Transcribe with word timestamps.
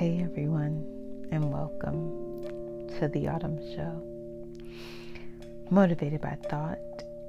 Hey 0.00 0.22
everyone, 0.24 1.28
and 1.30 1.52
welcome 1.52 2.88
to 2.98 3.06
the 3.08 3.28
Autumn 3.28 3.58
Show. 3.76 4.02
Motivated 5.68 6.22
by 6.22 6.38
thought 6.48 6.78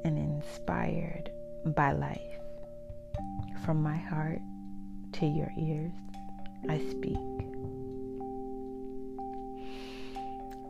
and 0.06 0.18
inspired 0.18 1.30
by 1.66 1.92
life. 1.92 2.22
From 3.66 3.84
my 3.84 3.98
heart 3.98 4.40
to 5.12 5.26
your 5.26 5.52
ears, 5.60 5.92
I 6.70 6.78
speak. 6.90 7.18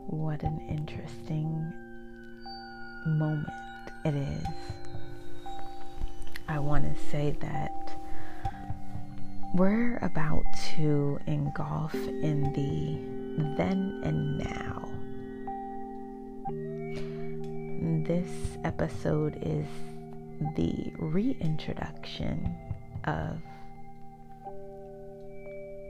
What 0.08 0.42
an 0.42 0.60
interesting 0.68 1.72
moment 3.06 3.48
it 4.06 4.16
is. 4.16 4.48
I 6.48 6.58
want 6.58 6.84
to 6.84 7.04
say 7.12 7.38
that 7.42 7.81
we're 9.54 9.98
about 10.02 10.46
to 10.76 11.20
engulf 11.28 11.94
in 11.94 12.44
the 12.54 13.56
then 13.58 14.02
and 14.04 14.38
now. 14.38 14.88
This 18.08 18.58
episode 18.64 19.38
is 19.42 19.66
the 20.56 20.94
reintroduction 20.98 22.56
of 23.04 23.38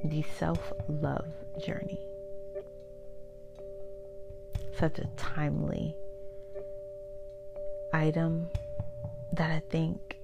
the 0.05 0.24
self 0.40 0.74
love 0.90 1.32
journey. 1.64 2.00
Such 4.80 4.98
a 4.98 5.05
timely 5.18 5.96
item 7.94 8.48
that 9.34 9.52
I 9.52 9.62
think 9.70 10.18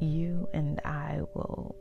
you 0.00 0.48
and 0.52 0.80
I 0.84 1.20
will 1.34 1.76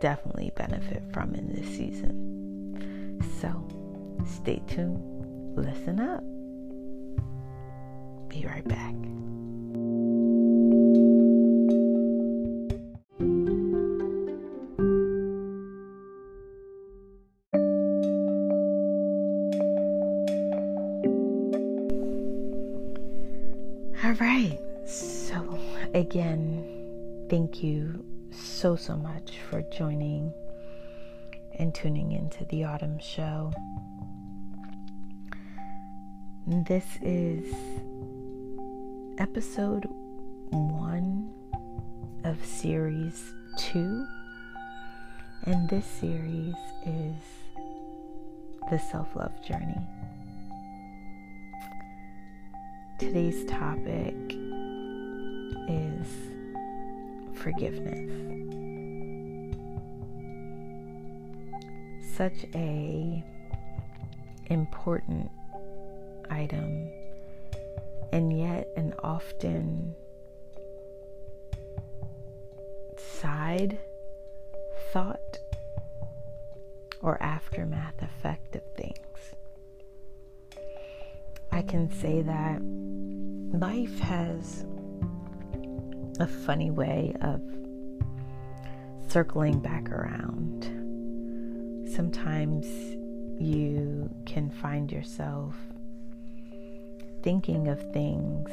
definitely 0.00 0.52
benefit 0.56 1.02
from 1.12 1.34
in 1.34 1.52
this 1.54 1.66
season. 1.66 3.20
So 3.40 3.66
stay 4.26 4.62
tuned, 4.66 5.56
listen 5.56 6.00
up. 6.00 6.22
Be 8.28 8.46
right 8.46 8.66
back. 8.66 8.94
All 24.04 24.12
right. 24.12 24.58
So, 24.86 25.58
again, 25.94 27.26
thank 27.28 27.62
you 27.62 28.04
so, 28.36 28.76
so 28.76 28.96
much 28.96 29.38
for 29.48 29.62
joining 29.62 30.32
and 31.58 31.74
tuning 31.74 32.12
into 32.12 32.44
the 32.46 32.64
Autumn 32.64 32.98
Show. 32.98 33.52
This 36.46 36.84
is 37.02 37.54
episode 39.18 39.86
one 40.50 41.32
of 42.24 42.44
series 42.44 43.32
two, 43.58 44.06
and 45.44 45.68
this 45.68 45.86
series 45.86 46.54
is 46.84 47.14
the 48.70 48.78
self 48.78 49.08
love 49.16 49.32
journey. 49.42 49.80
Today's 52.98 53.44
topic 53.46 54.14
is 55.68 56.35
forgiveness. 57.46 58.10
Such 62.16 62.44
a 62.56 63.22
important 64.46 65.30
item 66.28 66.90
and 68.10 68.36
yet 68.36 68.66
an 68.76 68.94
often 69.00 69.94
side 73.20 73.78
thought 74.92 75.38
or 77.00 77.22
aftermath 77.22 78.02
effect 78.02 78.56
of 78.56 78.62
things. 78.76 79.36
I 81.52 81.62
can 81.62 81.92
say 81.92 82.22
that 82.22 82.60
life 83.56 84.00
has 84.00 84.64
a 86.18 86.26
funny 86.26 86.70
way 86.70 87.14
of 87.20 87.40
circling 89.08 89.60
back 89.60 89.90
around. 89.90 90.64
Sometimes 91.94 92.66
you 93.40 94.10
can 94.24 94.50
find 94.50 94.90
yourself 94.90 95.54
thinking 97.22 97.68
of 97.68 97.80
things 97.92 98.50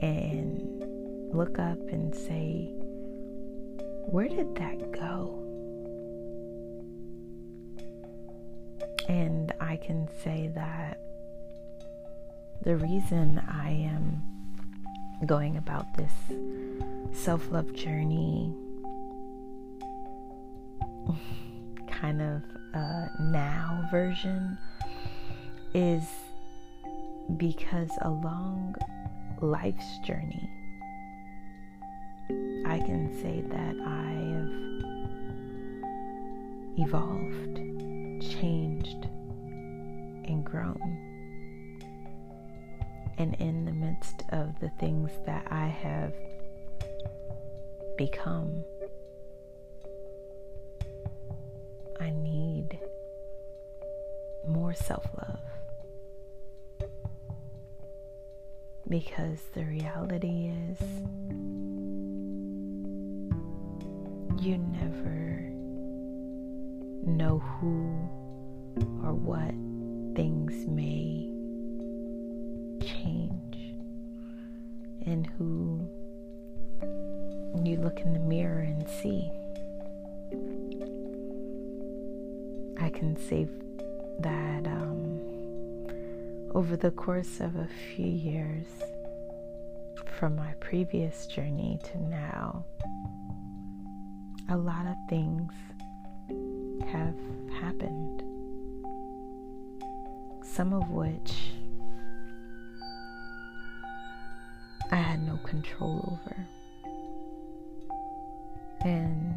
and 0.00 0.84
look 1.34 1.58
up 1.58 1.78
and 1.90 2.14
say, 2.14 2.70
Where 4.06 4.28
did 4.28 4.54
that 4.56 4.92
go? 4.92 5.40
And 9.08 9.52
I 9.60 9.76
can 9.76 10.08
say 10.22 10.50
that 10.54 10.98
the 12.62 12.76
reason 12.76 13.42
I 13.46 13.70
am 13.70 14.33
going 15.26 15.56
about 15.56 15.86
this 15.96 16.12
self 17.12 17.50
love 17.50 17.72
journey 17.74 18.54
kind 22.04 22.20
of 22.20 22.42
uh, 22.74 23.06
now 23.18 23.88
version 23.90 24.58
is 25.72 26.06
because 27.36 27.90
along 28.02 28.74
life's 29.40 29.98
journey, 30.06 30.50
I 32.66 32.78
can 32.80 33.10
say 33.22 33.42
that 33.48 33.76
I 33.86 34.12
have 34.34 34.50
evolved, 36.78 37.56
changed, 38.40 39.08
and 40.26 40.44
grown. 40.44 41.13
And 43.16 43.34
in 43.34 43.64
the 43.64 43.72
midst 43.72 44.22
of 44.30 44.58
the 44.60 44.70
things 44.80 45.10
that 45.26 45.46
I 45.50 45.66
have 45.66 46.12
become, 47.96 48.64
I 52.00 52.10
need 52.10 52.78
more 54.48 54.74
self 54.74 55.06
love. 55.16 55.38
Because 58.88 59.38
the 59.54 59.64
reality 59.64 60.52
is, 60.70 60.78
you 64.44 64.58
never 64.58 65.48
know 67.06 67.38
who 67.38 68.10
or 69.02 69.14
what 69.14 69.54
things 70.16 70.66
may 70.66 71.33
and 75.06 75.26
who 75.38 75.88
you 77.62 77.76
look 77.76 78.00
in 78.00 78.12
the 78.12 78.18
mirror 78.18 78.60
and 78.60 78.88
see. 78.88 79.30
I 82.80 82.90
can 82.90 83.16
say 83.28 83.46
that 84.20 84.66
um, 84.66 85.20
over 86.54 86.76
the 86.76 86.90
course 86.90 87.40
of 87.40 87.56
a 87.56 87.68
few 87.94 88.06
years, 88.06 88.66
from 90.18 90.36
my 90.36 90.52
previous 90.60 91.26
journey 91.26 91.78
to 91.84 92.02
now, 92.02 92.64
a 94.48 94.56
lot 94.56 94.86
of 94.86 94.94
things 95.08 95.52
have 96.92 97.14
happened. 97.60 98.22
Some 100.44 100.72
of 100.72 100.90
which 100.90 101.54
I 104.94 104.98
had 104.98 105.26
no 105.26 105.36
control 105.38 106.08
over. 106.12 106.46
And 108.84 109.34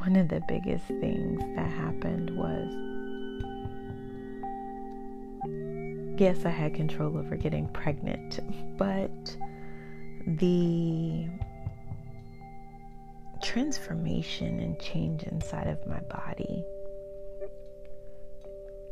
one 0.00 0.16
of 0.16 0.26
the 0.26 0.42
biggest 0.48 0.86
things 0.86 1.40
that 1.54 1.70
happened 1.70 2.36
was 2.36 2.68
yes, 6.20 6.44
I 6.44 6.50
had 6.50 6.74
control 6.74 7.16
over 7.16 7.36
getting 7.36 7.68
pregnant, 7.68 8.40
but 8.76 9.36
the 10.26 11.28
transformation 13.40 14.58
and 14.58 14.80
change 14.80 15.22
inside 15.22 15.68
of 15.68 15.86
my 15.86 16.00
body 16.00 16.64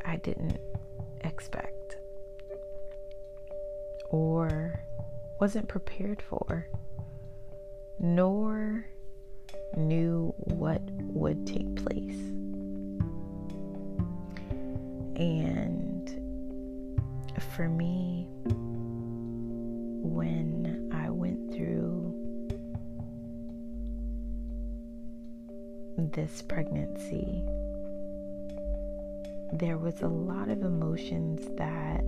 I 0.05 0.15
didn't 0.17 0.57
expect 1.21 1.82
or 4.13 4.79
wasn't 5.41 5.67
prepared 5.67 6.21
for, 6.21 6.67
nor 7.99 8.85
knew 9.75 10.31
what 10.37 10.79
would 10.99 11.47
take 11.47 11.75
place. 11.83 12.19
And 15.15 16.07
for 17.55 17.67
me, 17.67 18.27
when 20.03 20.91
I 20.93 21.09
went 21.09 21.51
through 21.51 22.13
this 25.97 26.43
pregnancy, 26.43 27.43
there 29.53 29.79
was 29.79 30.03
a 30.03 30.07
lot 30.07 30.49
of 30.49 30.61
emotions 30.61 31.47
that 31.57 32.03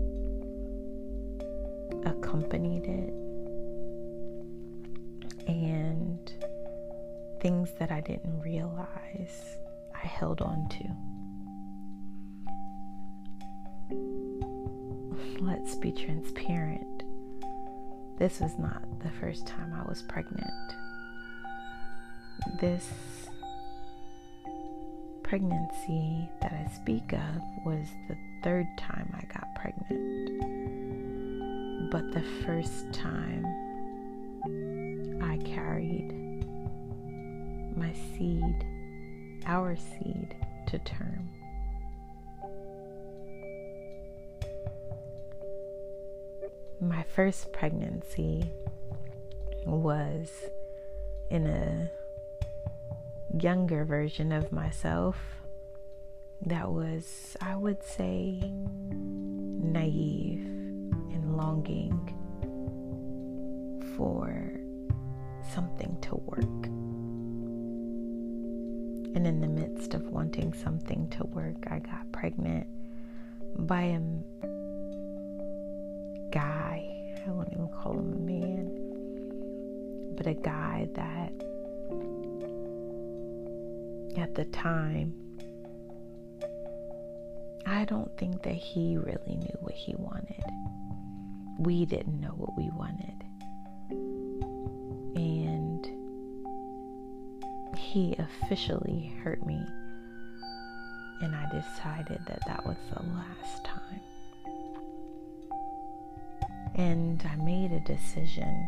accompanied 2.36 2.84
it 2.84 3.14
and 5.48 6.34
things 7.42 7.70
that 7.80 7.92
I 7.92 8.02
didn't 8.02 8.42
realize 8.42 9.58
I 9.94 10.06
held 10.06 10.42
on 10.42 10.68
to. 10.70 10.84
Let's 15.46 15.76
be 15.76 15.94
transparent. 15.94 17.04
This 18.18 18.42
was 18.42 18.58
not 18.60 18.84
the 19.02 19.12
first 19.22 19.48
time 19.48 19.74
I 19.74 19.88
was 19.88 20.02
pregnant. 20.02 20.76
This 22.60 22.90
pregnancy 25.24 26.30
that 26.42 26.52
I 26.52 26.70
speak 26.76 27.14
of 27.14 27.42
was 27.66 27.88
the 28.10 28.18
third 28.44 28.68
time 28.78 29.14
I 29.14 29.24
got 29.34 29.56
pregnant. 29.56 31.15
But 31.92 32.12
the 32.12 32.24
first 32.45 32.92
time 32.92 33.45
I 35.22 35.38
carried 35.45 36.13
my 37.75 37.94
seed, 37.94 38.66
our 39.45 39.75
seed, 39.75 40.36
to 40.68 40.80
term. 40.80 41.30
My 46.81 47.04
first 47.04 47.51
pregnancy 47.51 48.51
was 49.66 50.31
in 51.30 51.45
a 51.48 51.89
younger 53.42 53.86
version 53.86 54.31
of 54.31 54.51
myself 54.51 55.18
that 56.45 56.71
was, 56.71 57.36
I 57.42 57.56
would 57.56 57.83
say, 57.83 58.39
naive 58.92 60.55
longing 61.36 62.00
for 63.96 64.52
something 65.54 65.98
to 66.02 66.16
work. 66.16 66.66
And 69.16 69.26
in 69.26 69.40
the 69.40 69.48
midst 69.48 69.94
of 69.94 70.08
wanting 70.10 70.54
something 70.54 71.08
to 71.10 71.26
work, 71.28 71.68
I 71.70 71.80
got 71.80 72.12
pregnant 72.12 72.68
by 73.58 73.82
a 73.82 74.00
guy. 76.32 76.92
I 77.26 77.32
won't 77.32 77.50
even 77.54 77.70
call 77.70 77.94
him 77.94 78.14
a 78.14 78.20
man, 78.20 78.70
but 80.18 80.28
a 80.28 80.34
guy 80.34 80.88
that 80.96 81.31
at 84.18 84.36
the 84.36 84.46
time, 84.46 85.14
I 87.66 87.86
don't 87.86 88.16
think 88.18 88.44
that 88.44 88.54
he 88.54 88.98
really 88.98 89.36
knew 89.38 89.58
what 89.60 89.74
he 89.74 89.96
wanted. 89.98 90.44
We 91.57 91.86
didn't 91.86 92.19
know 92.19 92.34
what 92.36 92.57
we 92.57 92.69
wanted. 92.72 93.24
And 95.16 95.88
he 97.78 98.16
officially 98.18 99.13
hurt 99.24 99.46
me. 99.46 99.66
And 101.22 101.34
I 101.36 101.46
decided 101.50 102.19
that 102.28 102.40
that 102.46 102.66
was 102.66 102.78
the 102.94 103.02
last 103.04 103.63
time. 103.63 104.02
And 106.75 107.24
I 107.25 107.36
made 107.38 107.72
a 107.72 107.80
decision 107.80 108.68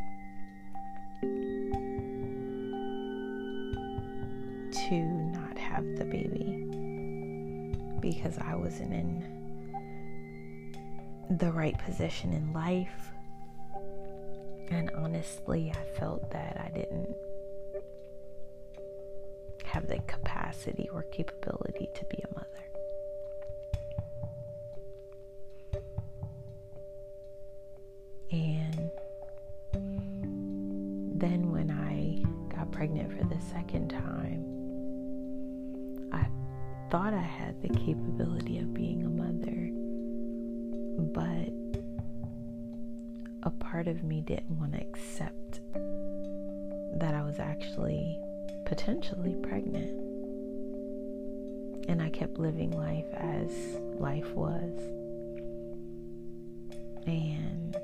to 4.72 4.96
not 5.02 5.58
have 5.58 5.84
the 5.98 6.06
baby 6.06 6.64
because 8.00 8.38
I 8.38 8.56
wasn't 8.56 8.94
in 8.94 9.37
the 11.30 11.52
right 11.52 11.78
position 11.80 12.34
in 12.34 12.54
life. 12.54 13.12
And 14.70 14.92
honestly, 14.92 15.72
I 15.76 16.00
felt 16.00 16.30
that 16.32 16.60
I 16.64 16.70
didn't 16.78 17.16
have 19.66 19.88
the 19.88 20.00
capacity 20.08 20.90
or 20.92 21.04
capability 21.04 21.90
to 21.94 22.06
be 22.06 22.18
a 22.24 22.34
mother. 22.34 22.48
And 28.32 28.92
then 31.20 31.52
when 31.52 31.72
I 31.72 32.24
got 32.56 32.72
pregnant 32.72 33.18
for 33.18 33.24
the 33.24 33.40
second 33.42 33.90
time, 33.90 34.44
I 36.14 36.28
thought 36.90 37.14
I 37.14 37.22
had 37.22 37.62
the 37.62 37.70
capability 37.70 38.60
of 38.60 38.74
being 38.74 39.06
a 39.06 39.10
mother, 39.10 39.72
but 40.98 41.54
a 43.44 43.50
part 43.50 43.88
of 43.88 44.04
me 44.04 44.22
didn't 44.22 44.60
want 44.60 44.74
to 44.74 44.82
accept 44.82 45.62
that 47.00 47.14
I 47.14 47.22
was 47.22 47.40
actually 47.40 48.20
potentially 48.66 49.36
pregnant. 49.44 49.92
And 51.88 52.02
I 52.02 52.10
kept 52.10 52.38
living 52.38 52.72
life 52.72 53.06
as 53.14 53.52
life 54.00 54.30
was. 54.34 54.74
And 57.06 57.78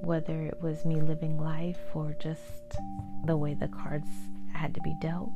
whether 0.00 0.40
it 0.42 0.62
was 0.62 0.84
me 0.84 1.00
living 1.00 1.38
life 1.38 1.80
or 1.92 2.16
just 2.18 2.78
the 3.26 3.36
way 3.36 3.54
the 3.54 3.68
cards 3.68 4.08
had 4.54 4.72
to 4.74 4.80
be 4.80 4.94
dealt, 5.02 5.30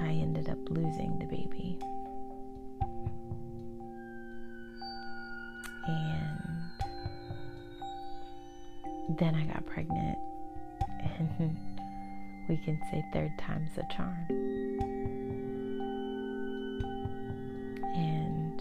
I 0.00 0.10
ended 0.10 0.48
up 0.48 0.58
losing 0.68 1.18
the 1.18 1.26
baby. 1.26 1.78
Then 9.18 9.34
I 9.34 9.44
got 9.44 9.64
pregnant 9.66 10.18
and 11.18 11.56
we 12.48 12.56
can 12.58 12.80
say 12.90 13.04
third 13.12 13.32
time's 13.38 13.76
a 13.78 13.94
charm. 13.94 14.26
And 17.96 18.60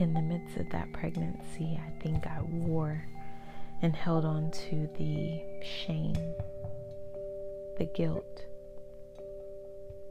in 0.00 0.14
the 0.14 0.22
midst 0.22 0.56
of 0.56 0.70
that 0.70 0.92
pregnancy, 0.92 1.78
I 1.78 2.02
think 2.02 2.26
I 2.26 2.40
wore 2.42 3.04
and 3.82 3.94
held 3.94 4.24
on 4.24 4.50
to 4.50 4.88
the 4.98 5.40
shame, 5.62 6.16
the 7.78 7.84
guilt, 7.84 8.44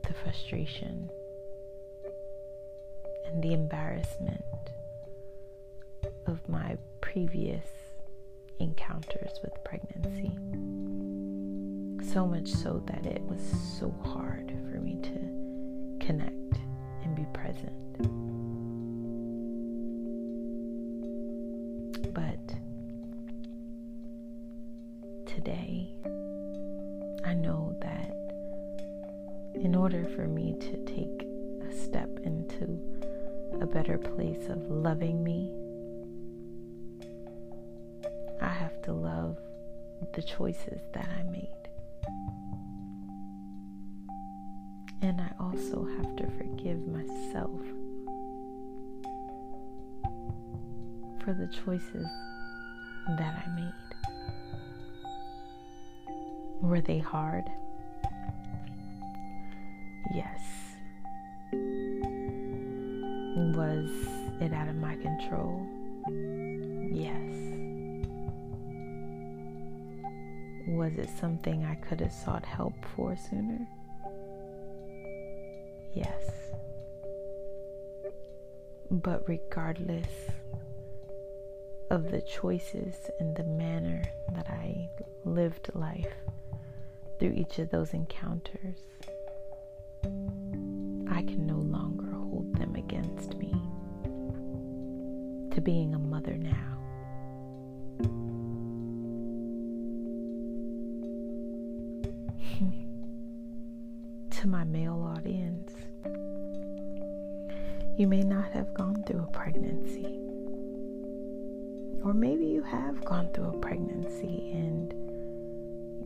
the 0.08 0.14
frustration, 0.14 1.10
and 3.26 3.44
the 3.44 3.54
embarrassment 3.54 4.44
of 6.28 6.48
my 6.50 6.78
previous 7.02 7.66
encounters 8.60 9.40
with 9.42 9.54
pregnancy. 9.64 10.38
So 12.14 12.26
much 12.26 12.48
so 12.50 12.84
that 12.88 13.06
it 13.06 13.22
was 13.24 13.42
so 13.80 13.94
hard 14.04 14.52
for 14.70 14.80
me 14.80 14.98
to 15.04 16.06
connect 16.06 16.60
and 17.04 17.16
be 17.16 17.26
present. 17.34 17.74
But 22.14 22.56
today, 25.26 25.94
I 27.26 27.34
know 27.34 27.76
that 27.82 28.14
in 29.56 29.76
order 29.76 30.06
for 30.16 30.28
me 30.28 30.56
to 30.60 30.78
take 30.86 31.28
a 31.70 31.74
step 31.74 32.10
into 32.24 32.80
a 33.62 33.66
better 33.66 33.98
place 33.98 34.50
of 34.50 34.70
loving 34.70 35.24
me 35.24 35.52
to 38.88 38.94
love 38.94 39.38
the 40.16 40.22
choices 40.22 40.80
that 40.94 41.10
I 41.20 41.24
made. 41.24 41.50
And 45.02 45.20
I 45.20 45.30
also 45.42 45.86
have 45.98 46.16
to 46.16 46.26
forgive 46.38 46.88
myself 46.88 47.60
for 51.20 51.34
the 51.34 51.50
choices 51.66 52.08
that 53.10 53.44
I 53.46 53.50
made. 53.56 53.74
Were 56.62 56.80
they 56.80 57.00
hard? 57.00 57.44
Yes. 60.16 60.40
Was 63.54 63.90
it 64.40 64.54
out 64.54 64.70
of 64.70 64.76
my 64.76 64.96
control? 64.96 65.68
Was 70.78 70.94
it 71.00 71.10
something 71.20 71.66
I 71.66 71.74
could 71.74 72.00
have 72.02 72.14
sought 72.14 72.46
help 72.46 72.76
for 72.96 73.18
sooner? 73.18 73.68
Yes. 75.92 76.22
But 78.92 79.28
regardless 79.28 80.06
of 81.90 82.12
the 82.12 82.22
choices 82.22 82.94
and 83.20 83.36
the 83.36 83.44
manner 83.44 84.04
that 84.36 84.52
I 84.52 84.88
lived 85.26 85.72
life 85.74 86.14
through 87.18 87.34
each 87.34 87.58
of 87.58 87.72
those 87.72 87.96
encounters, 87.96 88.78
I 90.06 91.24
can 91.24 91.48
no 91.48 91.58
longer 91.58 92.12
hold 92.12 92.56
them 92.56 92.76
against 92.76 93.34
me. 93.34 93.52
To 95.56 95.60
being 95.60 95.96
a 95.96 96.00
mother 96.00 96.38
now. 96.38 96.77
To 104.42 104.48
my 104.48 104.64
male 104.64 105.02
audience, 105.18 105.72
you 107.98 108.06
may 108.06 108.22
not 108.22 108.52
have 108.52 108.72
gone 108.76 109.04
through 109.08 109.24
a 109.24 109.32
pregnancy. 109.32 110.20
Or 112.04 112.14
maybe 112.14 112.46
you 112.46 112.62
have 112.62 113.04
gone 113.04 113.34
through 113.34 113.46
a 113.46 113.58
pregnancy 113.58 114.52
and 114.54 114.94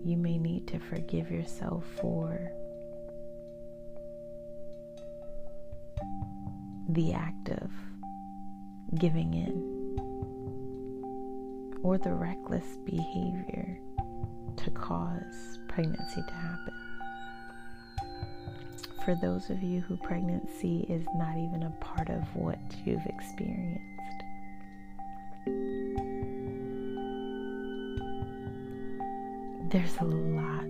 you 0.05 0.15
may 0.15 0.37
need 0.37 0.65
to 0.67 0.79
forgive 0.79 1.29
yourself 1.29 1.83
for 1.99 2.49
the 6.87 7.11
act 7.11 7.49
of 7.49 7.69
giving 8.97 9.33
in 9.33 9.97
or 11.83 11.97
the 11.97 12.13
reckless 12.13 12.77
behavior 12.85 13.77
to 14.55 14.71
cause 14.71 15.59
pregnancy 15.67 16.23
to 16.25 16.33
happen. 16.33 16.90
For 19.05 19.15
those 19.15 19.49
of 19.49 19.63
you 19.63 19.81
who 19.81 19.97
pregnancy 19.97 20.85
is 20.87 21.03
not 21.15 21.35
even 21.35 21.63
a 21.63 21.71
part 21.83 22.09
of 22.09 22.21
what 22.35 22.59
you've 22.85 23.03
experienced, 23.07 23.81
there's 29.71 29.97
a 29.97 30.03
lot 30.03 30.65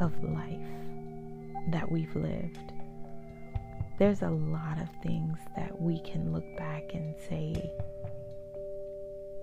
of 0.00 0.24
life 0.24 0.58
that 1.70 1.88
we've 1.88 2.16
lived. 2.16 2.72
There's 4.00 4.22
a 4.22 4.30
lot 4.30 4.80
of 4.80 4.88
things 5.00 5.38
that 5.56 5.80
we 5.80 6.00
can 6.00 6.32
look 6.32 6.56
back 6.56 6.92
and 6.92 7.14
say, 7.28 7.70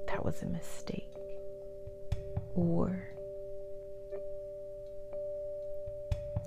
that 0.07 0.25
was 0.25 0.41
a 0.41 0.47
mistake. 0.47 1.15
Or 2.55 3.07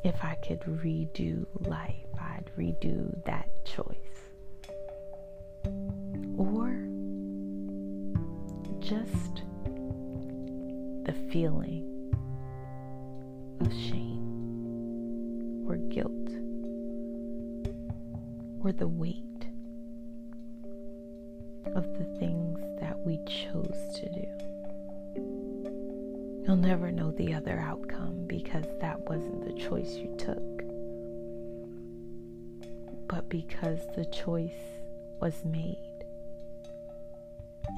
if 0.05 0.25
I 0.25 0.35
could 0.37 0.61
redo 0.61 1.47
life, 1.61 1.95
I'd 2.19 2.51
redo 2.57 3.25
that 3.25 3.49
choice. 3.65 3.97
Or 6.37 6.71
just 8.81 9.43
the 11.05 11.15
feeling 11.31 11.85
of 13.61 13.73
shame 13.73 15.65
or 15.69 15.77
guilt 15.77 16.13
or 18.65 18.73
the 18.73 18.89
weight 18.89 19.25
of 21.75 21.85
the 21.99 22.05
things 22.19 22.59
that 22.81 22.99
we 23.05 23.19
chose 23.27 23.77
to 23.95 24.09
do. 24.09 24.27
You'll 26.47 26.57
never 26.57 26.91
know 26.91 27.11
the 27.13 27.35
other 27.35 27.59
outcome 27.59 28.25
because 28.27 28.65
that 28.81 28.98
wasn't 29.09 29.45
the 29.45 29.53
choice 29.55 29.95
you 29.97 30.15
took. 30.19 30.63
But 33.09 33.29
because 33.31 33.81
the 33.97 34.05
choice 34.07 34.51
was 35.21 35.45
made, 35.45 36.05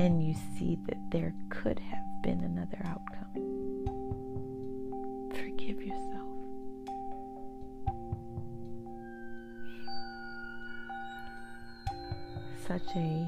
and 0.01 0.23
you 0.23 0.35
see 0.59 0.77
that 0.89 0.99
there 1.13 1.33
could 1.51 1.79
have 1.79 2.23
been 2.23 2.41
another 2.43 2.79
outcome, 2.85 3.33
forgive 5.31 5.81
yourself. 5.83 6.27
Such 12.67 12.97
a 12.97 13.27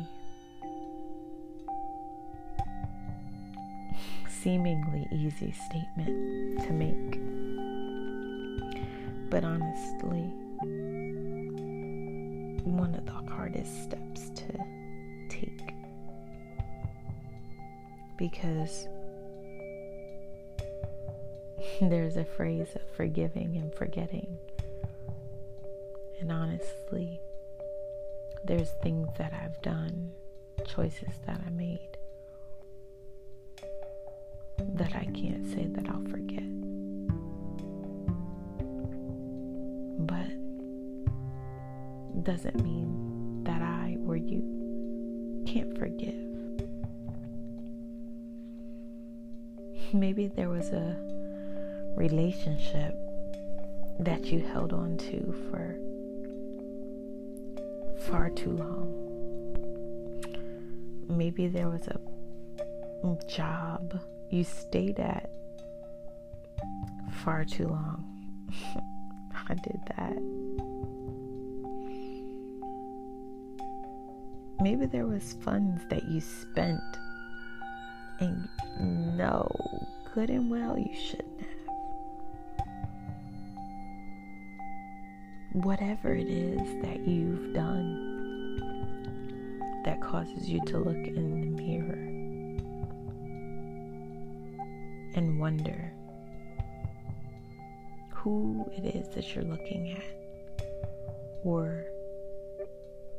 seemingly 4.28 5.06
easy 5.12 5.52
statement 5.52 6.62
to 6.66 6.72
make. 6.72 7.20
But 9.32 9.44
honestly, 9.44 10.30
one 12.64 12.94
of 12.94 13.06
the 13.06 13.32
hardest 13.32 13.84
steps 13.84 14.28
to 14.28 14.44
take. 15.30 15.72
Because 18.18 18.86
there's 21.80 22.18
a 22.18 22.26
phrase 22.26 22.68
of 22.74 22.82
forgiving 22.94 23.56
and 23.56 23.72
forgetting. 23.74 24.36
And 26.20 26.30
honestly, 26.30 27.18
there's 28.44 28.72
things 28.82 29.08
that 29.16 29.32
I've 29.32 29.62
done, 29.62 30.12
choices 30.66 31.14
that 31.26 31.40
I 31.46 31.48
made 31.48 31.96
that 34.74 34.94
I 34.94 35.06
can't 35.06 35.46
say 35.54 35.66
that 35.68 35.88
I'll 35.88 36.04
forget. 36.10 36.51
Doesn't 42.22 42.62
mean 42.62 43.42
that 43.44 43.60
I 43.62 43.98
or 44.06 44.16
you 44.16 44.42
can't 45.46 45.76
forgive. 45.78 46.14
Maybe 49.92 50.28
there 50.28 50.48
was 50.48 50.70
a 50.70 50.96
relationship 51.96 52.94
that 54.00 54.26
you 54.26 54.40
held 54.40 54.72
on 54.72 54.96
to 54.98 55.34
for 55.50 55.76
far 58.08 58.30
too 58.30 58.50
long. 58.50 58.98
Maybe 61.08 61.48
there 61.48 61.68
was 61.68 61.86
a 61.88 61.98
job 63.28 63.98
you 64.30 64.44
stayed 64.44 64.98
at 64.98 65.28
far 67.24 67.44
too 67.44 67.66
long. 67.66 68.04
I 69.48 69.54
did 69.54 69.80
that. 69.96 70.61
Maybe 74.62 74.86
there 74.86 75.06
was 75.06 75.32
funds 75.40 75.82
that 75.90 76.04
you 76.04 76.20
spent 76.20 76.80
and 78.20 78.48
no, 79.16 79.50
good 80.14 80.30
and 80.30 80.48
well 80.48 80.78
you 80.78 80.94
shouldn't 80.94 81.40
have. 81.40 81.48
Whatever 85.64 86.14
it 86.14 86.28
is 86.28 86.60
that 86.84 87.00
you've 87.08 87.52
done 87.52 88.10
that 89.84 90.00
causes 90.00 90.48
you 90.48 90.60
to 90.66 90.78
look 90.78 91.08
in 91.08 91.40
the 91.40 91.48
mirror 91.60 92.06
and 95.16 95.40
wonder 95.40 95.92
who 98.10 98.64
it 98.76 98.94
is 98.94 99.08
that 99.16 99.34
you're 99.34 99.42
looking 99.42 99.90
at, 99.90 100.04
or 101.42 101.84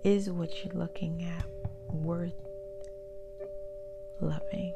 is 0.03 0.29
what 0.29 0.63
you're 0.63 0.73
looking 0.73 1.23
at 1.23 1.45
worth 1.93 2.33
loving? 4.19 4.73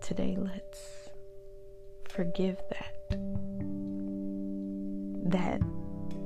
Today, 0.00 0.36
let's 0.38 1.10
forgive 2.08 2.58
that. 2.70 2.94
That 5.30 5.60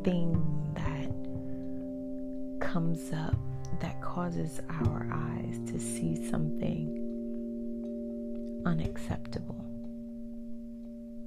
thing 0.04 0.44
that 0.74 1.10
comes 2.60 3.12
up 3.12 3.36
that 3.80 4.00
causes 4.02 4.60
our 4.68 5.08
eyes 5.12 5.58
to 5.70 5.78
see 5.78 6.28
something 6.28 6.96
unacceptable 8.66 9.64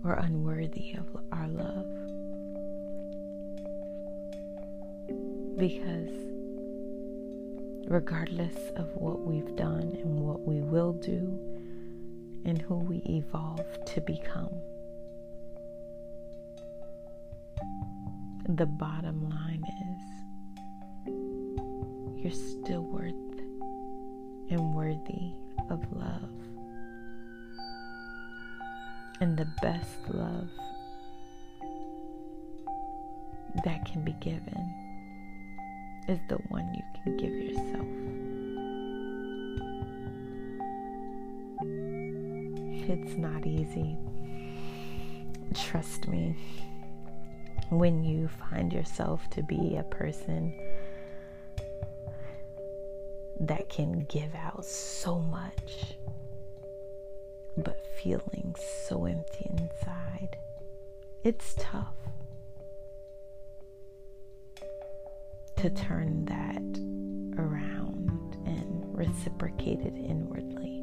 or 0.04 0.13
unworthy 0.13 0.94
of 0.94 1.08
our 1.32 1.48
love. 1.48 2.00
Because 5.58 6.10
regardless 7.88 8.55
of 8.77 8.88
what 8.96 9.22
we've 9.22 9.55
done 9.55 9.98
and 10.01 10.20
what 10.20 10.41
we 10.48 10.62
will 10.62 10.93
do 10.93 11.38
and 12.46 12.62
who 12.62 12.75
we 12.75 12.98
evolve 13.05 13.65
to 13.86 14.01
become, 14.01 14.50
the 18.48 18.65
bottom 18.65 19.29
line 19.29 19.63
is 19.86 20.12
you're 22.24 22.31
still 22.31 22.84
worth 22.84 23.13
and 24.50 24.74
worthy 24.74 25.34
of 25.70 25.81
love. 25.91 26.29
And 29.20 29.38
the 29.38 29.48
best 29.62 29.98
love 30.10 30.50
that 33.63 33.86
can 33.86 34.03
be 34.03 34.13
given 34.13 34.81
is 36.08 36.20
the 36.27 36.36
one 36.50 36.74
you 36.74 36.84
can 37.03 37.17
give 37.17 37.34
yourself. 37.34 37.88
It's 42.89 43.17
not 43.17 43.46
easy. 43.46 43.98
Trust 45.53 46.08
me. 46.08 46.36
When 47.70 48.03
you 48.03 48.27
find 48.27 48.74
yourself 48.74 49.29
to 49.31 49.43
be 49.43 49.77
a 49.77 49.84
person 49.84 50.53
that 53.39 53.70
can 53.70 54.05
give 54.10 54.36
out 54.36 54.65
so 54.65 55.20
much, 55.20 55.96
but 57.58 57.86
feeling 58.01 58.55
so 58.88 59.05
empty 59.05 59.50
inside, 59.50 60.38
it's 61.24 61.55
tough 61.58 61.96
to 65.62 65.70
turn 65.70 66.25
that 66.25 67.39
around 67.39 68.36
and 68.48 68.84
reciprocate 68.98 69.80
it 69.82 69.94
inwardly. 69.96 70.82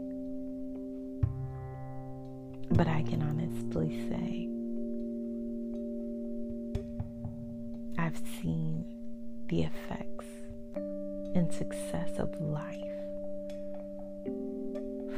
But 2.71 2.87
I 2.87 3.03
can 3.03 3.21
honestly 3.21 4.09
say, 4.09 4.47
I've 8.01 8.23
seen 8.41 8.85
the 9.49 9.65
effects 9.65 10.27
and 10.77 11.53
success 11.53 12.21
of 12.21 12.41
life 12.41 12.73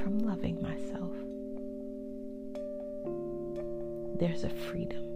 from 0.02 0.20
loving 0.20 0.62
myself. 0.62 1.12
There's 4.18 4.44
a 4.44 4.48
freedom, 4.70 5.09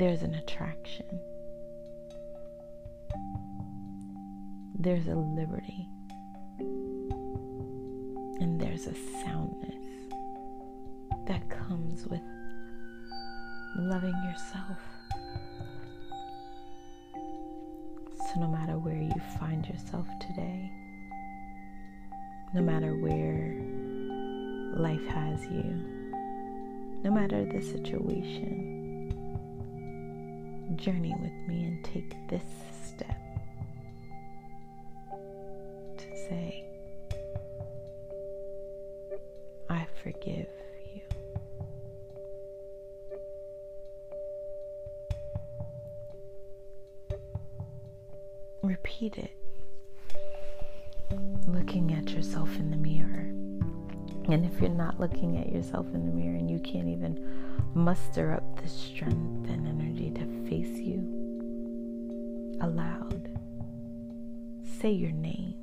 there's 0.00 0.22
an 0.22 0.34
attraction, 0.34 1.06
there's 4.76 5.06
a 5.06 5.14
liberty 5.14 5.88
and 8.40 8.60
there's 8.60 8.88
a 8.88 8.94
soundness 9.24 10.12
that 11.28 11.48
comes 11.48 12.06
with 12.08 12.20
loving 13.76 14.16
yourself. 14.24 14.78
So, 17.12 18.40
no 18.40 18.48
matter 18.48 18.78
where 18.78 18.96
you 18.96 19.14
find 19.38 19.64
yourself 19.64 20.08
today, 20.20 20.72
no 22.52 22.62
matter 22.62 22.96
where 22.96 23.54
life 24.76 25.06
has 25.06 25.44
you, 25.44 26.10
no 27.04 27.12
matter 27.12 27.44
the 27.44 27.62
situation, 27.62 28.73
journey 30.76 31.14
with 31.20 31.32
me 31.48 31.64
and 31.64 31.84
take 31.84 32.14
this 32.28 32.42
step 32.86 33.16
to 35.98 36.04
say, 36.28 36.64
I 39.68 39.86
forgive 40.02 40.46
you. 40.94 41.00
Repeat 48.62 49.18
it, 49.18 49.30
looking 51.46 51.92
at 51.92 52.10
yourself 52.10 52.48
in 52.56 52.70
the 52.70 52.76
mirror. 52.76 53.30
And 54.26 54.44
if 54.46 54.58
you're 54.60 54.70
not 54.70 54.98
looking 54.98 55.36
at 55.36 55.52
yourself 55.52 55.86
in 55.92 56.06
the 56.06 56.12
mirror 56.12 56.36
and 56.36 56.50
you 56.50 56.58
can't 56.60 56.88
even 56.88 57.28
muster 57.74 58.32
up 58.32 58.62
the 58.62 58.68
strength 58.68 59.50
and 59.50 59.68
energy 59.68 60.10
to 60.12 60.24
face 60.48 60.78
you 60.78 60.98
aloud, 62.60 63.28
say 64.78 64.90
your 64.90 65.12
name. 65.12 65.53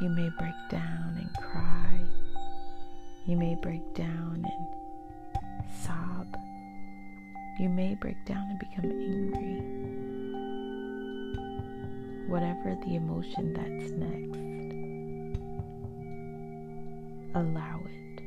You 0.00 0.08
may 0.08 0.30
break 0.38 0.54
down 0.70 1.16
and 1.18 1.32
cry. 1.34 2.00
You 3.26 3.36
may 3.36 3.56
break 3.56 3.94
down 3.94 4.44
and 4.44 4.66
sob 5.84 6.36
you 7.58 7.68
may 7.68 7.96
break 7.96 8.24
down 8.24 8.48
and 8.50 8.58
become 8.60 8.84
angry. 8.84 9.58
Whatever 12.28 12.76
the 12.86 12.94
emotion 12.94 13.52
that's 13.52 13.90
next, 13.90 14.38
allow 17.34 17.80
it. 17.84 18.22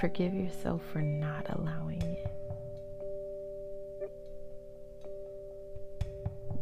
Forgive 0.00 0.32
yourself 0.32 0.80
for 0.94 1.02
not 1.02 1.44
allowing 1.50 2.00
it. 2.00 2.43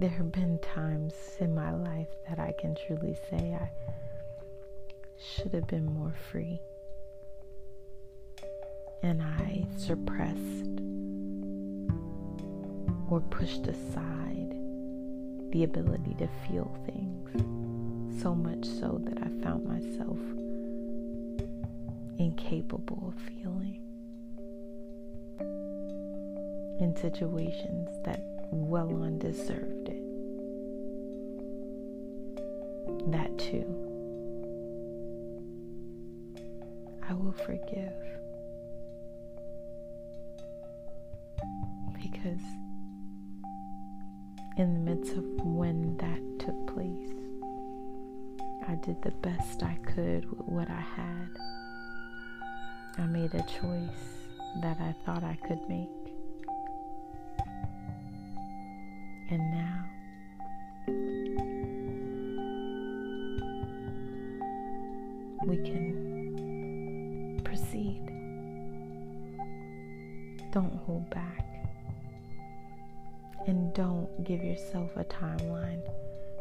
There 0.03 0.11
have 0.11 0.33
been 0.33 0.59
times 0.59 1.15
in 1.39 1.55
my 1.55 1.73
life 1.73 2.09
that 2.29 2.41
I 2.41 2.53
can 2.59 2.75
truly 2.75 3.17
say 3.31 3.55
I 3.55 3.71
should 5.17 5.53
have 5.55 5.69
been 5.69 5.87
more 5.95 6.13
free. 6.29 6.61
And 9.05 9.23
I 9.23 9.65
suppressed 9.77 10.81
or 13.09 13.21
pushed 13.31 13.69
aside 13.69 14.51
the 15.53 15.63
ability 15.63 16.17
to 16.19 16.29
feel 16.49 16.69
things 16.85 18.21
so 18.21 18.35
much 18.35 18.65
so 18.65 19.01
that 19.05 19.19
I 19.19 19.29
found 19.45 19.65
myself 19.65 20.19
incapable 22.19 23.15
of 23.15 23.23
feeling. 23.23 23.79
In 26.81 26.93
situations 26.97 27.89
that 28.05 28.32
well 28.53 29.03
on 29.03 29.19
deserved 29.19 29.89
it. 29.89 30.03
That 33.11 33.37
too, 33.39 33.67
I 37.09 37.15
will 37.15 37.33
forgive. 37.33 37.93
because 42.23 42.43
in 44.57 44.75
the 44.75 44.81
midst 44.81 45.13
of 45.17 45.25
when 45.45 45.97
that 45.97 46.21
took 46.39 46.67
place, 46.75 47.11
I 48.69 48.75
did 48.77 49.03
the 49.03 49.11
best 49.23 49.63
I 49.63 49.77
could 49.85 50.31
with 50.31 50.47
what 50.47 50.71
I 50.71 50.81
had. 50.81 51.29
I 52.99 53.07
made 53.07 53.35
a 53.35 53.43
choice 53.43 53.89
that 54.61 54.79
I 54.81 54.95
thought 55.05 55.25
I 55.25 55.37
could 55.47 55.61
make. 55.69 56.02
And 59.33 59.51
now, 59.51 59.85
we 65.47 65.57
can 65.57 67.41
proceed. 67.43 68.03
Don't 70.53 70.77
hold 70.85 71.09
back. 71.09 71.47
And 73.47 73.73
don't 73.73 74.23
give 74.23 74.45
yourself 74.45 74.91
a 74.97 75.05
timeline 75.05 75.81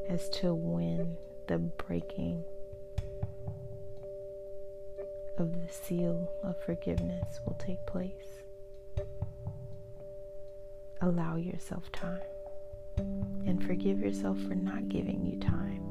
as 0.10 0.27
to 0.41 0.54
when 0.54 1.15
the 1.47 1.60
breaking 1.60 2.43
of 5.38 5.54
the 5.65 5.71
seal 5.71 6.30
of 6.43 6.62
forgiveness 6.65 7.39
will 7.45 7.56
take 7.56 7.86
place. 7.86 8.41
Allow 10.99 11.38
yourself 11.38 11.89
time 11.93 12.19
and 13.52 13.62
forgive 13.66 14.00
yourself 14.00 14.40
for 14.48 14.56
not 14.56 14.88
giving 14.88 15.26
you 15.26 15.38
time. 15.38 15.84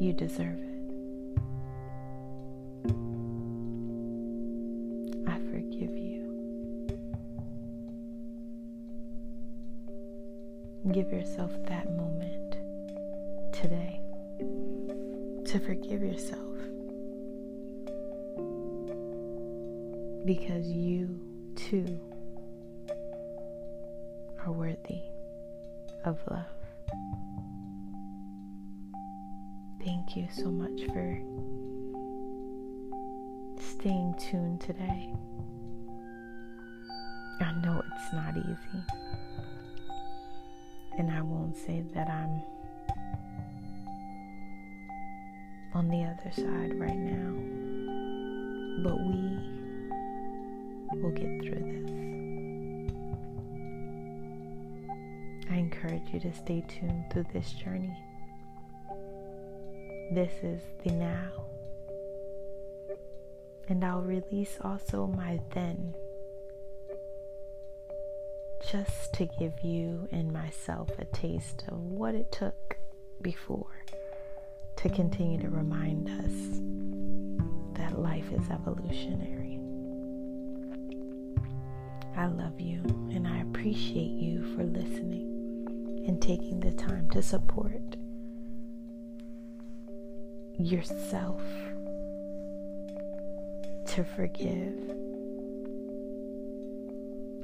You 0.00 0.12
deserve 0.12 0.56
it. 0.56 0.68
I 5.28 5.38
forgive 5.50 5.96
you. 5.98 6.22
Give 10.92 11.10
yourself 11.10 11.50
that 11.66 11.90
moment 11.96 12.52
today. 13.52 13.98
to 15.46 15.58
forgive 15.58 16.02
yourself. 16.02 16.38
Because 20.24 20.68
you 20.68 21.18
too 21.56 22.00
of 26.04 26.18
love. 26.30 26.44
Thank 29.84 30.16
you 30.16 30.28
so 30.30 30.50
much 30.50 30.86
for 30.92 31.18
staying 33.60 34.14
tuned 34.18 34.60
today. 34.60 35.12
I 37.40 37.52
know 37.62 37.82
it's 37.94 38.12
not 38.12 38.36
easy. 38.36 38.84
And 40.98 41.10
I 41.10 41.20
won't 41.22 41.56
say 41.56 41.82
that 41.94 42.08
I'm 42.08 42.42
on 45.74 45.88
the 45.88 46.04
other 46.04 46.30
side 46.32 46.78
right 46.78 46.96
now. 46.96 47.32
But 48.84 48.98
we 49.00 49.38
will 51.00 51.10
get 51.10 51.42
through 51.42 51.82
this. 51.86 52.01
I 55.52 55.56
encourage 55.56 56.14
you 56.14 56.20
to 56.20 56.32
stay 56.32 56.64
tuned 56.66 57.04
through 57.12 57.26
this 57.34 57.52
journey. 57.52 57.94
This 60.10 60.32
is 60.42 60.62
the 60.82 60.92
now. 60.92 61.28
And 63.68 63.84
I'll 63.84 64.00
release 64.00 64.56
also 64.62 65.06
my 65.06 65.40
then 65.52 65.94
just 68.70 69.12
to 69.14 69.26
give 69.38 69.52
you 69.62 70.08
and 70.10 70.32
myself 70.32 70.88
a 70.98 71.04
taste 71.04 71.64
of 71.68 71.78
what 71.78 72.14
it 72.14 72.32
took 72.32 72.78
before 73.20 73.84
to 74.76 74.88
continue 74.88 75.38
to 75.42 75.50
remind 75.50 76.08
us 76.08 76.60
that 77.78 78.00
life 78.00 78.32
is 78.32 78.48
evolutionary. 78.48 79.60
I 82.16 82.26
love 82.26 82.58
you 82.58 82.80
and 83.12 83.28
I 83.28 83.40
appreciate 83.42 84.12
you 84.12 84.56
for 84.56 84.64
listening 84.64 85.32
and 86.06 86.20
taking 86.20 86.60
the 86.60 86.72
time 86.72 87.08
to 87.10 87.22
support 87.22 87.96
yourself, 90.58 91.40
to 93.86 94.04
forgive. 94.16 94.78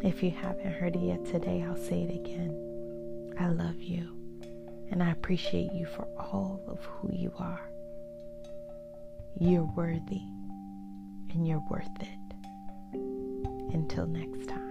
If 0.03 0.23
you 0.23 0.31
haven't 0.31 0.73
heard 0.73 0.95
it 0.95 1.03
yet 1.03 1.25
today, 1.25 1.65
I'll 1.67 1.77
say 1.77 2.03
it 2.03 2.15
again. 2.15 3.35
I 3.39 3.49
love 3.49 3.81
you. 3.81 4.15
And 4.91 5.03
I 5.03 5.11
appreciate 5.11 5.73
you 5.73 5.87
for 5.87 6.07
all 6.19 6.61
of 6.67 6.85
who 6.85 7.11
you 7.13 7.33
are. 7.39 7.69
You're 9.39 9.71
worthy 9.77 10.23
and 11.31 11.47
you're 11.47 11.63
worth 11.71 11.87
it. 12.01 12.09
Until 13.75 14.07
next 14.07 14.49
time. 14.49 14.68